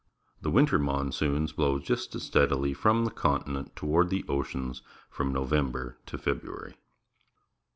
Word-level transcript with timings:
The 0.41 0.49
winter 0.49 0.79
monsoons 0.79 1.51
blow 1.51 1.77
just 1.77 2.15
as 2.15 2.23
steadily 2.23 2.73
from 2.73 3.05
the 3.05 3.11
continent 3.11 3.75
toward 3.75 4.09
the 4.09 4.25
oceans 4.27 4.81
from 5.11 5.31
November 5.31 5.99
to 6.07 6.17
February. 6.17 6.73